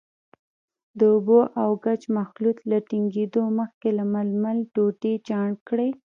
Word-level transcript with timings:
د 0.97 0.99
اوبو 1.15 1.39
او 1.61 1.69
ګچ 1.83 2.01
مخلوط 2.17 2.57
له 2.69 2.77
ټینګېدو 2.89 3.43
مخکې 3.59 3.89
له 3.97 4.03
ململ 4.13 4.57
ټوټې 4.73 5.13
چاڼ 5.27 5.47
کړئ. 5.67 5.89